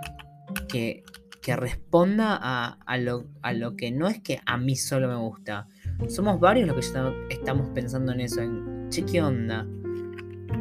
que 0.68 1.02
que 1.44 1.54
responda 1.56 2.34
a, 2.40 2.96
lo, 2.96 3.26
a, 3.42 3.52
lo, 3.52 3.76
que 3.76 3.92
no 3.92 4.08
es 4.08 4.18
que 4.18 4.40
a 4.46 4.56
mí 4.56 4.76
solo 4.76 5.08
me 5.08 5.16
gusta. 5.16 5.68
Somos 6.08 6.40
varios 6.40 6.66
los 6.66 6.74
que 6.74 7.34
estamos 7.34 7.68
pensando 7.74 8.12
en 8.12 8.20
eso, 8.20 8.40
en 8.40 8.88
che, 8.88 9.04
¿qué 9.04 9.20
onda? 9.20 9.66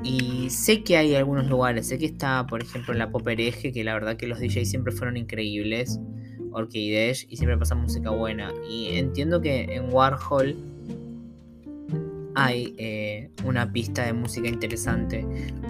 Y 0.03 0.49
sé 0.49 0.83
que 0.83 0.97
hay 0.97 1.15
algunos 1.15 1.47
lugares, 1.47 1.87
sé 1.87 1.97
que 1.97 2.05
está, 2.05 2.45
por 2.47 2.61
ejemplo, 2.61 2.91
en 2.91 2.99
la 2.99 3.09
Pop 3.09 3.25
Hereje, 3.25 3.71
que 3.71 3.85
la 3.85 3.93
verdad 3.93 4.17
que 4.17 4.27
los 4.27 4.41
DJs 4.41 4.69
siempre 4.69 4.91
fueron 4.91 5.15
increíbles, 5.15 6.01
Orchidez, 6.51 7.27
y 7.29 7.37
siempre 7.37 7.57
pasa 7.57 7.75
música 7.75 8.09
buena. 8.09 8.51
Y 8.69 8.97
entiendo 8.97 9.39
que 9.39 9.63
en 9.63 9.93
Warhol 9.93 10.57
hay 12.35 12.75
eh, 12.77 13.29
una 13.45 13.71
pista 13.71 14.05
de 14.05 14.11
música 14.11 14.49
interesante, 14.49 15.25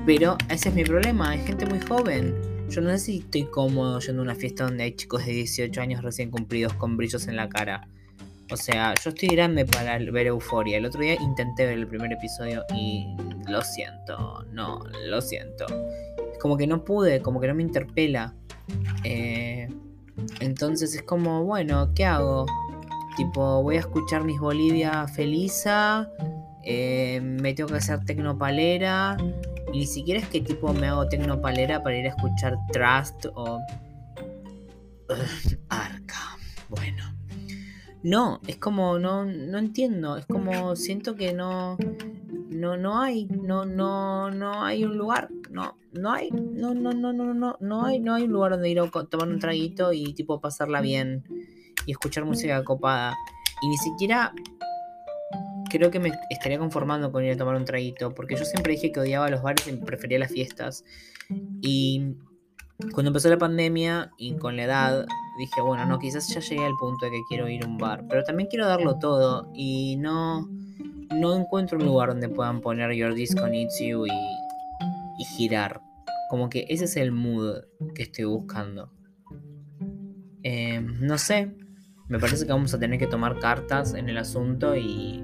pero 0.08 0.40
ese 0.50 0.70
es 0.70 0.76
mi 0.76 0.84
problema, 0.84 1.30
hay 1.30 1.40
gente 1.46 1.68
muy 1.68 1.82
joven 1.82 2.53
yo 2.70 2.82
no 2.82 2.90
sé 2.92 3.00
si 3.00 3.18
estoy 3.20 3.44
cómodo 3.46 4.00
yendo 4.00 4.22
a 4.22 4.26
una 4.26 4.36
fiesta 4.36 4.66
donde 4.66 4.84
hay 4.84 4.96
chicos 4.96 5.26
de 5.26 5.32
18 5.32 5.82
años 5.82 6.04
recién 6.04 6.32
cumplidos 6.32 6.74
con 6.74 6.98
brillos 6.98 7.28
en 7.28 7.36
la 7.36 7.50
cara. 7.50 7.88
O 8.52 8.58
sea, 8.58 8.94
yo 9.04 9.10
estoy 9.10 9.30
grande 9.30 9.66
para 9.66 9.98
ver 9.98 10.28
Euforia. 10.28 10.78
El 10.78 10.86
otro 10.86 11.02
día 11.02 11.16
intenté 11.16 11.66
ver 11.66 11.78
el 11.78 11.88
primer 11.88 12.12
episodio 12.12 12.64
y 12.76 13.16
lo 13.48 13.62
siento, 13.62 14.46
no, 14.52 14.84
lo 15.06 15.22
siento. 15.22 15.66
Es 16.32 16.38
como 16.40 16.58
que 16.58 16.68
no 16.68 16.84
pude, 16.84 17.22
como 17.22 17.40
que 17.40 17.48
no 17.48 17.56
me 17.56 17.64
interpela. 17.64 18.34
Eh, 19.04 19.70
entonces 20.40 20.94
es 20.96 21.04
como, 21.04 21.44
bueno, 21.44 21.92
¿qué 21.96 22.06
hago? 22.06 22.46
Tipo, 23.18 23.62
voy 23.62 23.78
a 23.78 23.80
escuchar 23.80 24.24
mis 24.24 24.40
Bolivia 24.40 25.08
Felisa, 25.08 26.10
eh, 26.64 27.20
me 27.22 27.54
tengo 27.54 27.70
que 27.70 27.78
hacer 27.78 28.04
tecnopalera 28.06 29.18
y 29.74 29.80
ni 29.80 29.86
siquiera 29.88 30.20
es 30.20 30.28
que 30.30 30.40
tipo 30.40 30.72
me 30.72 30.88
hago 30.88 31.08
tecnopalera 31.10 31.82
para 31.82 31.98
ir 31.98 32.06
a 32.06 32.10
escuchar 32.10 32.56
Trust 32.72 33.26
o 33.34 33.60
Arca. 35.70 36.38
Bueno. 36.70 37.04
No, 38.04 38.40
es 38.48 38.58
como 38.58 39.00
no, 39.00 39.26
no 39.26 39.58
entiendo, 39.58 40.18
es 40.18 40.26
como 40.26 40.76
siento 40.76 41.16
que 41.16 41.34
no 41.34 41.78
no 42.50 42.78
no 42.78 43.02
hay, 43.02 43.26
no 43.26 43.66
no 43.66 44.30
no 44.30 44.64
hay 44.64 44.84
un 44.84 44.98
lugar, 44.98 45.30
no 45.50 45.78
no 45.94 46.12
hay, 46.12 46.30
no 46.30 46.74
no 46.74 46.92
no 46.92 47.14
no 47.14 47.34
no 47.34 47.58
no 47.60 47.86
hay 47.86 48.00
no 48.00 48.14
hay 48.14 48.24
un 48.24 48.32
lugar 48.32 48.52
donde 48.52 48.70
ir 48.70 48.80
a 48.80 48.90
tomar 48.90 49.28
un 49.30 49.40
traguito 49.40 49.94
y 49.94 50.14
tipo 50.14 50.42
pasarla 50.42 50.82
bien 50.82 51.24
y 51.86 51.92
escuchar 51.92 52.26
música 52.26 52.64
copada 52.64 53.16
y 53.62 53.70
ni 53.70 53.78
siquiera 53.78 54.34
creo 55.74 55.90
que 55.90 56.00
me 56.00 56.12
estaría 56.30 56.60
conformando 56.60 57.12
con 57.12 57.24
ir 57.26 57.32
a 57.32 57.38
tomar 57.38 57.56
un 57.56 57.66
traguito, 57.66 58.14
porque 58.14 58.36
yo 58.36 58.46
siempre 58.46 58.74
dije 58.74 58.92
que 58.92 59.00
odiaba 59.00 59.30
los 59.30 59.42
bares 59.42 59.68
y 59.68 59.74
prefería 59.74 60.20
las 60.20 60.32
fiestas. 60.32 60.86
Y 61.62 62.16
cuando 62.94 63.10
empezó 63.10 63.28
la 63.30 63.40
pandemia 63.40 64.12
y 64.18 64.36
con 64.36 64.56
la 64.56 64.66
edad, 64.66 65.06
dije, 65.40 65.62
bueno, 65.62 65.86
no, 65.86 65.98
quizás 65.98 66.28
ya 66.28 66.42
llegué 66.42 66.64
al 66.64 66.76
punto 66.80 67.06
de 67.06 67.12
que 67.12 67.22
quiero 67.28 67.50
ir 67.50 67.64
a 67.64 67.68
un 67.68 67.80
bar, 67.80 68.06
pero 68.08 68.24
también 68.24 68.50
quiero 68.50 68.68
darlo 68.68 69.00
todo 69.00 69.52
y 69.56 69.96
no, 69.98 70.48
no 71.10 71.36
encuentro 71.36 71.80
un 71.80 71.86
lugar 71.86 72.10
donde 72.10 72.30
puedan 72.30 72.62
poner 72.62 72.94
Your 72.94 73.16
Disco 73.16 73.48
Needs 73.48 73.80
You 73.80 74.06
y, 74.06 74.12
y 74.12 75.26
girar. 75.26 75.82
Como 76.30 76.50
que 76.50 76.66
ese 76.70 76.86
es 76.86 76.98
el 76.98 77.12
mood 77.12 77.64
que 77.96 78.04
estoy 78.04 78.26
buscando. 78.26 78.92
Eh, 80.44 80.82
no 80.82 81.18
sé, 81.18 81.56
me 82.10 82.20
parece 82.20 82.46
que 82.46 82.52
vamos 82.52 82.74
a 82.76 82.80
tener 82.80 83.00
que 83.00 83.08
tomar 83.08 83.40
cartas 83.40 83.94
en 83.94 84.10
el 84.10 84.18
asunto 84.18 84.76
y 84.76 85.24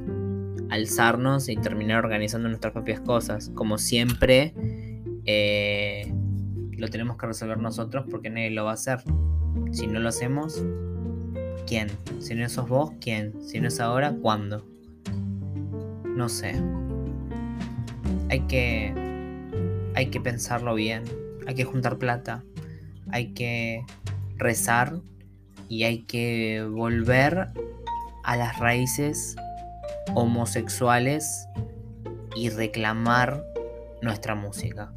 alzarnos 0.69 1.49
y 1.49 1.55
terminar 1.55 2.03
organizando 2.03 2.47
nuestras 2.47 2.73
propias 2.73 2.99
cosas. 3.01 3.51
Como 3.55 3.77
siempre, 3.77 4.53
eh, 5.25 6.11
lo 6.77 6.87
tenemos 6.89 7.17
que 7.17 7.27
resolver 7.27 7.57
nosotros 7.57 8.05
porque 8.09 8.29
nadie 8.29 8.51
lo 8.51 8.65
va 8.65 8.71
a 8.71 8.75
hacer. 8.75 8.99
Si 9.71 9.87
no 9.87 9.99
lo 9.99 10.09
hacemos, 10.09 10.63
¿quién? 11.67 11.89
Si 12.19 12.35
no 12.35 12.47
sos 12.49 12.69
vos, 12.69 12.91
¿quién? 13.01 13.33
Si 13.45 13.59
no 13.59 13.67
es 13.67 13.79
ahora, 13.79 14.15
¿cuándo? 14.21 14.65
No 16.05 16.29
sé. 16.29 16.61
Hay 18.29 18.41
que. 18.41 18.93
Hay 19.95 20.07
que 20.07 20.21
pensarlo 20.21 20.75
bien. 20.75 21.03
Hay 21.47 21.55
que 21.55 21.63
juntar 21.63 21.97
plata. 21.97 22.43
Hay 23.11 23.33
que 23.33 23.83
rezar. 24.37 24.99
Y 25.67 25.83
hay 25.83 26.03
que 26.03 26.65
volver 26.67 27.49
a 28.23 28.35
las 28.35 28.57
raíces 28.59 29.35
homosexuales 30.15 31.47
y 32.35 32.49
reclamar 32.49 33.43
nuestra 34.01 34.35
música. 34.35 34.93